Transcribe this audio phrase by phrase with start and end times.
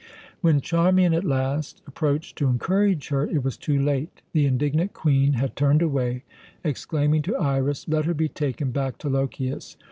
[0.41, 5.33] When Charmian at last approached to encourage her, it was too late; the indignant Queen
[5.33, 6.23] had turned away,
[6.63, 9.77] exclaiming to Iras: "let her be taken back to Lochias.